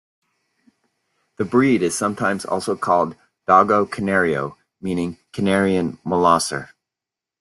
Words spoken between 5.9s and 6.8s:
Molosser".